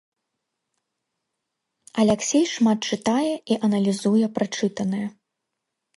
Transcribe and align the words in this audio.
Аляксей 2.03 2.47
шмат 2.53 2.79
чытае 2.89 3.33
і 3.53 3.61
аналізуе 3.69 4.25
прачытанае. 4.39 5.07